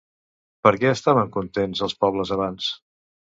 [0.67, 2.73] Per què estaven contents als pobles abans?